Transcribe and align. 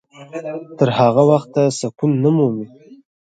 تر 0.77 0.89
هغه 0.99 1.23
وخته 1.31 1.61
سکون 1.79 2.11
نه 2.23 2.29
مومي. 2.35 2.65